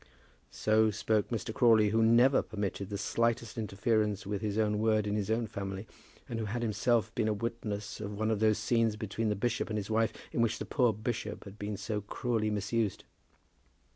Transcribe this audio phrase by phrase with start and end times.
[0.49, 1.53] So spoke Mr.
[1.53, 5.85] Crawley, who never permitted the slightest interference with his own word in his own family,
[6.27, 9.69] and who had himself been a witness of one of those scenes between the bishop
[9.69, 13.03] and his wife in which the poor bishop had been so cruelly misused.